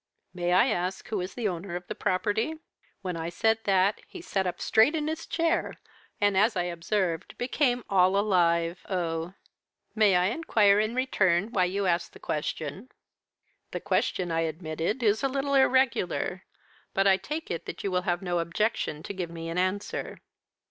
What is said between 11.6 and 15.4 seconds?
you ask the question?' "'The question,' I admitted, 'is a